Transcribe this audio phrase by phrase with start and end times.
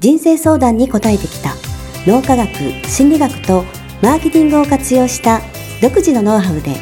[0.00, 1.54] 人生相談に答えてきた
[2.06, 2.48] 脳科学
[2.86, 3.64] 心理学と
[4.00, 5.40] マーケティングを活用した
[5.82, 6.76] 独自のノウハウで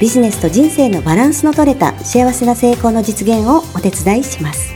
[0.00, 4.72] ビジネスと人生のバランスの取れた幸せな成功の実現をお手伝いします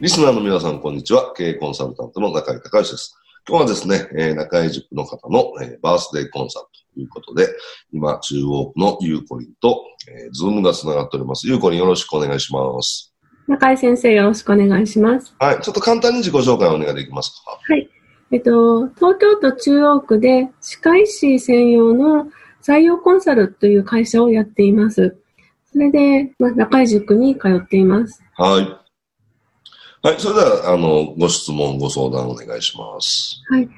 [0.00, 1.32] リスナーの皆さん、こんにちは。
[1.32, 3.18] 経営コンサルタントの中井隆義です。
[3.48, 7.48] 今日はですね、えー、中井塾の方の、えー、バースデーコンサルということで、
[7.92, 11.48] 今、中央区のゆうこりんと、えー、ズームがつながっております。
[11.48, 13.12] ゆうこりんよろしくお願いします。
[13.48, 15.34] 中井先生、よろしくお願いします。
[15.38, 15.60] はい。
[15.62, 17.58] ちょっと簡単に自己紹介をお願いできますか？
[17.60, 17.88] はい。
[18.30, 22.28] えっと、東京都中央区で歯科医師専用の
[22.62, 25.16] 採用コンサルという会社をやっています。
[25.72, 28.22] それで、まあ、中井塾に通っています。
[28.36, 30.06] はい。
[30.06, 30.20] はい。
[30.20, 33.42] それでは、あの、ご質問、ご相談お願いします。
[33.48, 33.68] はい。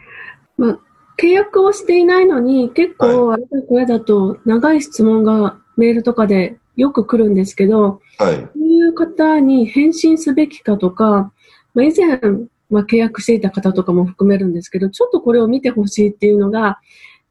[0.59, 0.79] まあ、
[1.17, 8.59] 契約をしていないのに、結構、あれだこれだと、長い質問がメールとかでよく来るんですけど、はい。
[8.59, 11.33] いう方に返信すべきかとか、
[11.75, 12.21] まあ、以前、
[12.71, 16.79] まあ、契約していた方とかも含めるんですけど、ちょっとこれを見てほしいっていうのが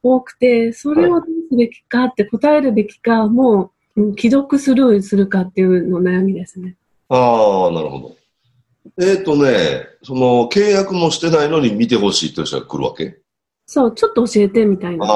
[0.03, 6.75] 多くて、それをどうすべきかって答えるべきか、もう、既読スルーするかっていうの悩みですね。
[7.09, 8.15] ああ、なるほど。
[9.01, 13.17] えっ、ー、とね、その契約もしてないのに見てほしいって人が来るわけ？
[13.65, 15.05] そう、ちょっと教えてみたいな。
[15.05, 15.11] ああ、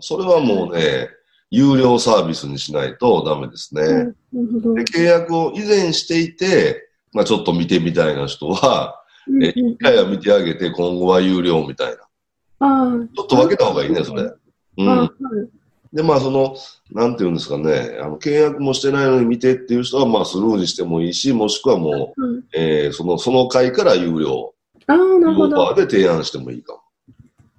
[0.00, 1.08] それはもうね、
[1.52, 4.14] 有料サービスにしないとダメですね。
[4.32, 11.94] うん、契約を以前していて、まあちょっと見てみたいな人は、一、うん、回は見てあげて、今後は有料みたい
[12.58, 12.66] な。
[12.66, 12.92] ああ。
[13.14, 14.32] ちょっと分けた方がいいね、それ。
[14.78, 15.10] うん。
[15.92, 16.56] で、まあその、
[16.90, 24.54] なんていうんですかね、あの、契約もしてないのに見てっていう人は、まあスルーにしてもいいし、もしくはもう、うん、えー、その、その回から有料。
[24.86, 25.74] ああ、なるほど。
[25.74, 26.78] で提案してもいいかも。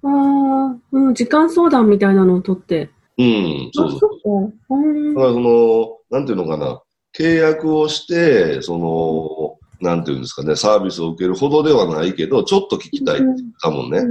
[0.02, 2.90] ああ、うん、時間相談みたいなのを取って。
[3.16, 5.14] うん、そうそうそう。
[5.14, 6.82] だからその、なんていうのかな、
[7.16, 13.26] 契約をして、その、なんていうんですかね、サービスを受けるほどではないけど、ちょっと聞きたいって
[13.62, 14.02] 多分ね、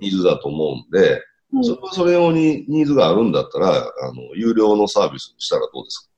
[0.00, 1.22] ニーズだと思うんで、
[1.62, 6.10] それはそれ用にニーズがあるんだったら、あの、有料のサービスにしたらどうです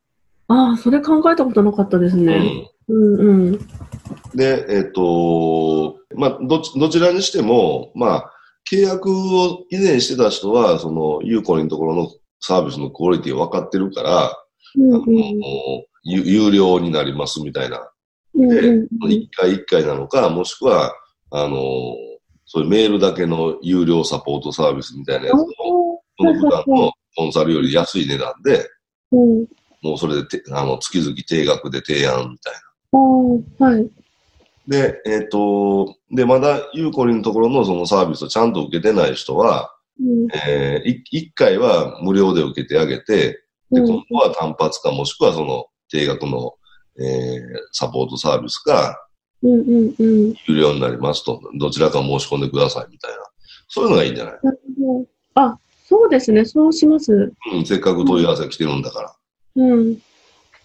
[0.48, 0.54] か？
[0.54, 2.68] ああ、それ考えたことなかったですね。
[2.88, 3.18] うん。
[3.18, 3.58] うんうん。
[4.34, 8.32] で、えっ、ー、と、まあ、ど、どちらにしても、まあ、
[8.70, 12.10] 契約を以前してた人は、その、ユーコリのところの
[12.40, 14.32] サービスのクオリティを分かってるから、
[14.76, 17.90] うんうん、あの有料になりますみたいな。
[18.34, 20.94] で、一回一回なのか、もしくは、
[21.30, 21.56] あの、
[22.46, 28.66] そういうメールだけの有料サポートサービスみたいなやつを、この普段のコンサルより安い値段で、
[29.12, 29.46] うん、
[29.82, 32.54] もうそれでてあの月々定額で提案みたい
[32.92, 33.66] な。
[33.66, 33.90] はい。
[34.66, 39.68] で、えっ、ー、と、で、まだユーコリのところのそのサービスをちゃんと受けてない人は、うん、
[40.34, 46.54] えー、1回は無料で受けてあげて、で、今度は単発かもしくはその定額の、
[46.98, 47.42] えー、
[47.72, 48.96] サポートサービスか、
[49.42, 50.34] うんうんうん。
[50.46, 53.18] 有料になりますと、どちらか申し込んでくださいみたいな。
[53.68, 54.34] そういうのがいいんじゃない？
[55.34, 56.44] あ、そうですね。
[56.44, 57.32] そうします。
[57.52, 59.14] うん、せっかく問い合わせ来てるんだから。
[59.56, 59.98] うん。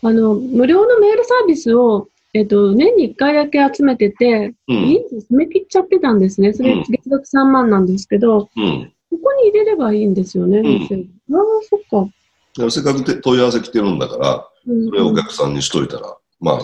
[0.02, 6.52] あの、無料のメールサービスを、えっと、年に1回だけ集めてて、うん、人数締め切っちゃってたんですね。
[6.54, 8.92] それ、月額3万なんですけど、うん、
[9.24, 12.70] ここに入れればいいんですよね、うん、ああ、そっか。
[12.70, 16.60] せっかく問い合わせ来てるんだから、それをお客さんにしといたら、ま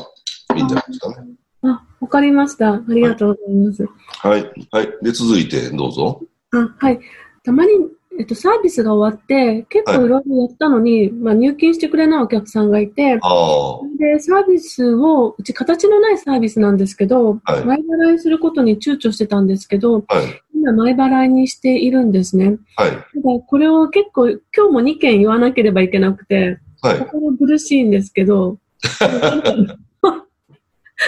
[0.50, 1.28] あ、いいんじゃないですかね。
[1.64, 2.74] あ、わかりました。
[2.74, 3.86] ありがとうございます。
[4.08, 4.52] はい。
[4.72, 4.94] はい。
[5.02, 6.22] で、続いて、どうぞ。
[6.52, 7.00] あ、はい。
[7.44, 7.72] たまに、
[8.20, 22.58] えっと、サービスが終わって、結構いろいろやったのに、はい、まあ、入金してくれないお客さんがいて、で、サービスを、うち形のないサービスなんですけど、はい、前払いすることに躊躇してたんですけど、はい、今前払いにしているんですね。
[22.76, 22.92] はい。
[22.92, 23.04] ただ、
[23.48, 27.00] これを結構、今日も2件言わなければいけなくて、はい。
[27.00, 28.58] 心苦しいんですけど、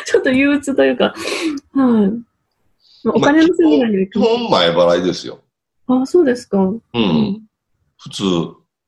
[0.05, 1.13] ちょっと憂鬱というか、
[1.73, 3.09] はい。
[3.09, 5.39] お金の責任が基本前払いですよ。
[5.87, 6.59] あ、そうですか。
[6.59, 7.41] うん。
[7.97, 8.23] 普通。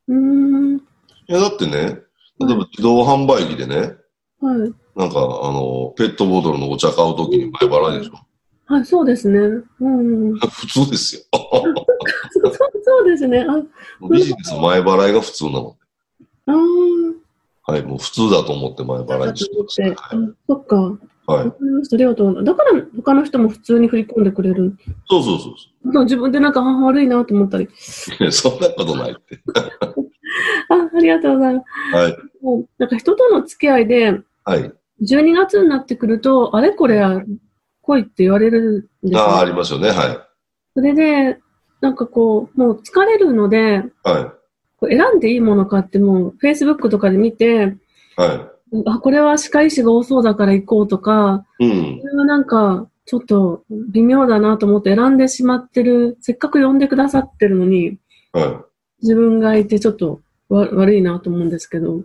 [0.07, 0.77] うん。
[0.77, 0.81] い
[1.27, 1.73] や、だってね、
[2.39, 3.95] 例えば自動販売機でね、
[4.39, 4.73] はい。
[4.95, 8.19] なんか、あの、ペットボトルのお茶買うときに前払いでしょ。
[8.73, 9.39] はい、そうですね。
[9.81, 10.33] うん。
[10.39, 11.21] 普通ですよ。
[11.31, 12.53] そ う
[12.83, 13.45] そうですね。
[13.47, 13.61] あ
[14.09, 15.77] ビジネス前払いが普通なの。
[16.47, 16.53] あ
[17.67, 17.71] あ。
[17.71, 19.93] はい、もう普通だと思って前払いにしてます、ね。
[19.95, 20.75] はい、そっか。
[21.27, 21.47] はい。
[21.47, 22.43] ありがとう。
[22.43, 24.75] だから他の人も普通に振り込んでくれる。
[25.07, 25.53] そうそうそう
[25.93, 26.03] そう。
[26.05, 27.69] 自分でなんか悪いなと思ったり。
[27.77, 29.39] そんなことないって。
[30.69, 31.95] あ、ありがとうございます。
[31.95, 32.17] はい。
[32.41, 34.73] もうなんか人との付き合いで、はい。
[35.03, 37.03] 12月になってくると、あれこれ
[37.83, 39.89] 来いって言われるんですよ、ああ、ありますよね。
[39.89, 40.17] はい。
[40.73, 41.37] それで、
[41.81, 44.33] なんかこう、もう疲れるので、は
[44.81, 44.95] い。
[44.95, 47.75] 選んでいいものかってもう、Facebook とかで見て、
[48.15, 48.83] はい。
[48.85, 51.99] あ、これは歯科医師が多そうだから行こうとか、うん。
[52.01, 57.97] これはなんか、ちょっと微妙だなと思って選んでしまってる、せっかく呼んでくださってるのに、
[58.31, 58.57] はい。
[59.01, 62.01] 自分がいてちょっとわ悪いなと思うんですけど。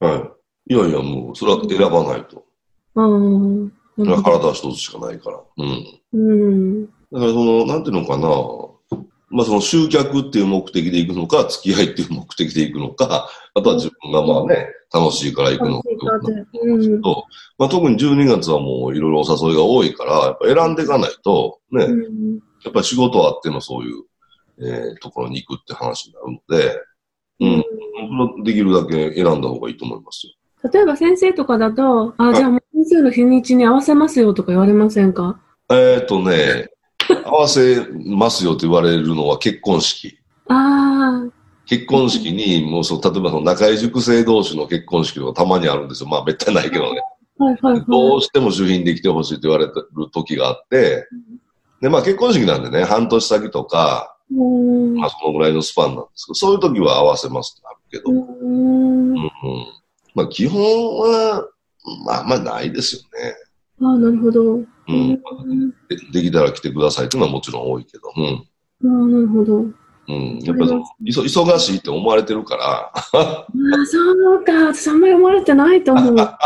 [0.00, 0.32] は
[0.68, 0.74] い。
[0.74, 2.44] いやいや、もう、それは選ばないと。
[2.96, 3.79] ああ。
[3.96, 5.40] 体一つしかないから。
[5.58, 6.00] うん。
[6.12, 6.86] うん。
[6.86, 8.28] だからその、なんていうのかな。
[9.32, 15.88] まあその集客っていう目的で行くのか、付き合いっていう目的で行くのか、あとは自分がまあね、楽しいから行くのか
[16.64, 17.24] うん、と、
[17.56, 22.34] まあ、特に12月はもういろいろお誘いが多いから、やっぱ選んでいかないと、ね、うん、
[22.64, 24.02] やっぱり仕事あってのそういう、
[24.62, 26.82] えー、ところに行くって話になるので、
[27.40, 30.32] うん、できるだけ選んだ方がいいと思いますよ。
[30.72, 35.40] 例えば先生とかだと、あ、じゃあもう先生の日にちに合わせますよとか言われませんか？
[35.70, 36.68] えっ、とね、
[37.24, 40.18] 合わせますよと言われるのは結婚式。
[40.48, 41.30] ああ。
[41.66, 46.08] 結婚式に、もうそう、例えばその中井塾生同士の結婚式とかたまにあるんですよ。
[46.08, 47.00] まあ、めったにないけどね。
[47.38, 51.06] はいはいはい、どうしても主賓で来てほしいと言われてる時があって、
[51.80, 59.30] で、まあ結婚式なんでね、半年先とか、まあそのぐらいのスパンなんですけど、そういう時は合わせますってなるけど、うんうん、
[60.14, 61.48] まあ基本は、
[62.04, 63.08] まあまあないですよね。
[63.82, 64.54] ああ、なるほど。
[64.54, 65.20] うん
[65.88, 65.96] で。
[66.12, 68.12] できたら来てくださいっていうのはもちろん多いけど。
[68.16, 68.46] うん。
[68.84, 69.60] ああ、なるほど。
[69.60, 69.74] う
[70.12, 70.38] ん。
[70.42, 70.70] やっぱり
[71.12, 72.90] 忙しいって思われてるから。
[72.92, 73.46] ああ、
[73.86, 74.52] そうか。
[74.72, 76.14] 私あんまり思われてないと思う。
[76.18, 76.36] ま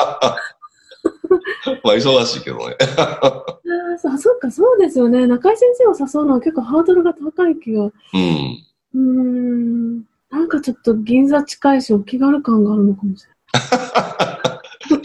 [1.92, 2.76] あ、忙しいけどね。
[2.96, 3.44] あ
[4.06, 5.26] あ、そうか、そうですよね。
[5.26, 7.84] 中井先生を誘うのは結構ハードルが高い気が。
[7.84, 7.92] うん。
[8.94, 10.04] うん。
[10.30, 13.58] なんかちょっと銀座近いし、お気軽感があるのかもしれない。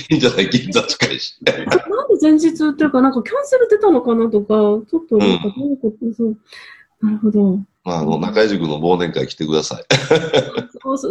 [0.14, 0.50] いいんじゃない？
[0.50, 1.38] 銀座近いし。
[1.46, 1.70] なんで
[2.22, 6.38] 前日っていうか、なんかキャンセル出たのかなとか、ちょっとなんかどういうこと、うん、そう。
[7.02, 7.60] なるほど。
[7.86, 9.84] まあ、あの、中井塾の忘年会来てください。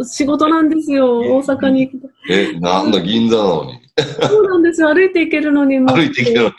[0.05, 2.11] 仕事なんですよ、大阪に行きたい。
[2.29, 3.79] え、なんだ、銀座なのに。
[4.27, 5.79] そうなんですよ、歩いて行けるのに。
[5.79, 6.53] 歩いて行けるのに。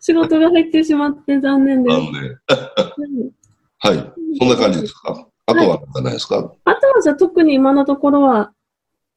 [0.00, 1.96] 仕事が入ってしまって残念です。
[1.96, 3.30] 残念。
[3.78, 4.12] はい。
[4.38, 5.26] そんな感じですか？
[5.46, 8.52] あとは何ないですか、はい、あとはじゃあ特に今のところは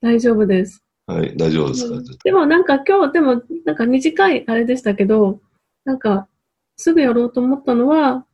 [0.03, 0.83] 大丈夫です。
[1.07, 5.39] はい、大丈夫ですか、うん、でもなんか今日、でもなんか短いあれでしたけど、
[5.85, 6.27] なんか
[6.75, 8.25] すぐやろうと思ったのは、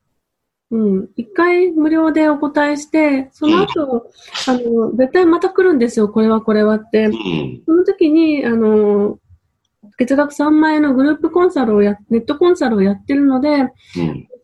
[0.71, 1.09] うん。
[1.15, 3.85] 一回無料でお答えして、その後、
[4.47, 7.05] うん、あの、絶対また来るんですよ、これはこれはって。
[7.05, 9.19] うん、その時に、あの、
[9.97, 13.69] 月額3万円のグループコンサルをや、ネットコンサルをやってるので、うん、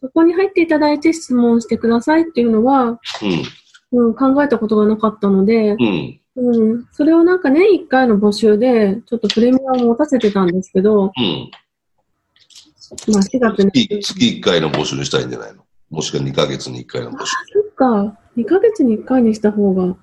[0.01, 3.00] そこに入っていただいて質問してくださいっていうのは、
[3.92, 6.19] うん、考えたことがなかったので、うん、
[6.92, 11.12] それをなんか年1回の募集で、ちょっとプレミアムを持たせてたんですけど、
[13.08, 13.72] まあ4月に。
[13.72, 15.66] 月1回の募集にしたいんじゃないの？
[15.90, 17.24] もしくは2ヶ月に1回の募集。
[17.24, 18.20] あ、そっか。
[18.36, 19.84] 2ヶ月に1回にした方が。
[19.84, 19.98] うん。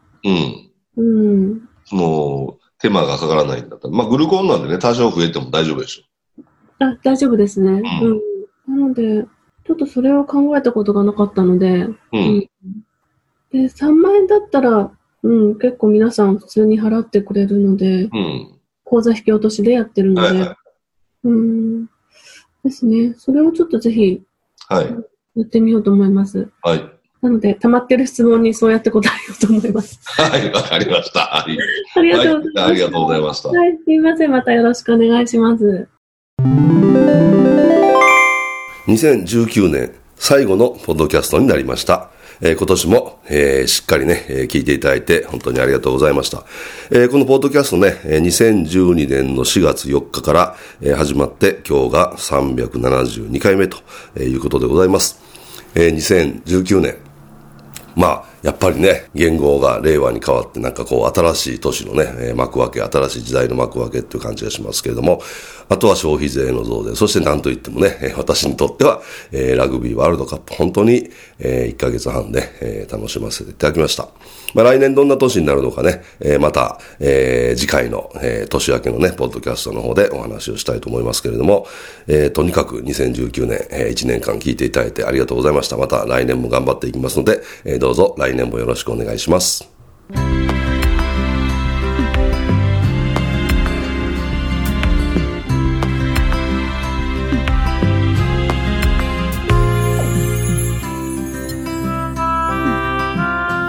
[0.97, 1.69] うん。
[1.85, 3.95] その、手間がかからないんだったら。
[3.95, 6.03] まあ、グルコンなんでね、多少増えても大丈夫でしょ。
[6.85, 7.83] あ、大丈夫ですね。
[8.03, 8.21] うん。
[8.69, 9.27] うん、なので、
[9.67, 11.69] ちょっとそれを考えたことがなかったので。
[11.69, 11.97] うん。
[12.13, 12.41] うん、
[13.51, 14.93] で、3万円だったら、
[15.23, 18.59] うん、結構皆さん普通に払ってくれるので、うん。
[18.85, 20.29] 口座引き落としでやってるので。
[20.29, 20.57] はいはい、
[21.25, 21.87] うん。
[22.65, 23.15] ですね。
[23.17, 24.23] それをちょっとぜひ、
[24.69, 24.87] はい。
[25.35, 26.49] やってみようと思います。
[26.63, 26.85] はい。
[27.21, 30.01] なので、溜まってる質問にそうやって答えようと思います。
[30.03, 31.21] はい、わかりました。
[31.21, 31.57] はい。
[31.95, 32.61] ありがとうございました。
[32.61, 33.49] はい、ありがとうございました。
[33.49, 34.31] はい、すみません。
[34.33, 35.89] またよろしくお願いします。
[38.89, 42.11] 2019年最後のポッドキャストになりました。
[42.43, 46.45] えー、今年も、えー、しっかりね、えー、聞いていただいて本当にありがとうございました。
[46.91, 53.79] えー、このポッドキャストね、2012年の4月4日から、えー、始まって今日が372回目と
[54.19, 55.21] いうことでございます。
[55.75, 56.97] えー、2019年。
[57.95, 65.23] まあ、やっぱりね、言語が令和に変わってなんかこう新しい年のね、幕開け、新しい時代の幕開けっていう感じがしますけれども、
[65.69, 74.09] あとは消費税の増税、そして何と言ってもね、私にとっては、えー、ラグビーワールドカップ、本当に、えー、1ヶ月半で、えー、楽しませていただきました。
[74.55, 81.67] まあ来年どんな年になるのかね、えー、また、えー、次回の、えー、年明けのね、ポッドキャストの方でお話をしたいと思いますけれども、
[82.07, 85.77] えー、とにかく2019年、えー、1年間聞いていただいてありがとうございました。
[85.77, 89.69] また来年も頑張っていきますので、えー、どうぞ来来年もよろしくお願いします。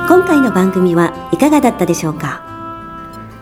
[0.08, 2.41] 今回の番組はいかがだったでしょうか？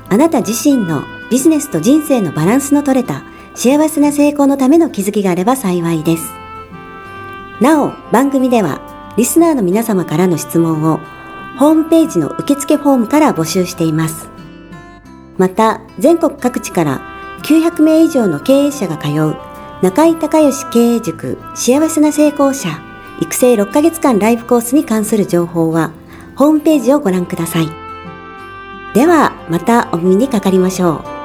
[0.10, 3.24] あなた自身のビジネスと人生のバランスの取れた
[3.54, 6.24] 幸せな成功のための気づきがあれば幸いです。
[7.62, 8.82] なお、番組では
[9.18, 11.00] リスナーの皆様からの質問を
[11.58, 14.30] ホームページの受付フォームから募集しています。
[15.38, 17.02] また、全国各地から
[17.44, 19.36] 900名以上の経営者が通う
[19.82, 22.70] 中井隆義経営塾幸せな成功者
[23.20, 25.92] 育成6ヶ月間ライブコースに関する情報は
[26.36, 27.70] ホームページをご覧ください。
[28.94, 31.21] では、またお耳にかかりましょう。